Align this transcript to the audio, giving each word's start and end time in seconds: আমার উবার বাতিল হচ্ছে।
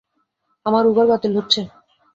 আমার 0.65 0.83
উবার 0.87 1.05
বাতিল 1.07 1.31
হচ্ছে। 1.37 1.61